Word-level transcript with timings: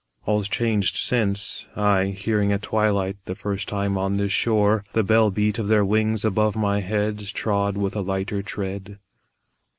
All's 0.25 0.49
changed 0.49 0.97
since 0.97 1.67
I, 1.75 2.05
hearing 2.05 2.51
at 2.51 2.63
twilight, 2.63 3.17
The 3.25 3.35
first 3.35 3.67
time 3.67 3.99
on 3.99 4.17
this 4.17 4.31
shore, 4.31 4.83
The 4.93 5.03
bell 5.03 5.29
beat 5.29 5.59
of 5.59 5.67
their 5.67 5.85
wings 5.85 6.25
above 6.25 6.55
my 6.55 6.79
head, 6.79 7.19
Trod 7.23 7.77
with 7.77 7.95
a 7.95 8.01
lighter 8.01 8.41
tread. 8.41 8.97